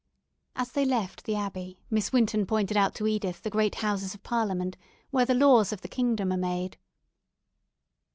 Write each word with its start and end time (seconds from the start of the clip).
As 0.55 0.71
they 0.71 0.83
left 0.83 1.25
the 1.25 1.35
Abbey, 1.35 1.79
Miss 1.91 2.11
Winton 2.11 2.47
pointed 2.47 2.75
out 2.75 2.95
to 2.95 3.05
Edith 3.05 3.43
the 3.43 3.51
great 3.51 3.75
Houses 3.85 4.15
of 4.15 4.23
Parliament, 4.23 4.75
where 5.11 5.25
the 5.25 5.35
laws 5.35 5.71
of 5.71 5.81
the 5.81 5.87
kingdom 5.87 6.33
are 6.33 6.37
made. 6.37 6.79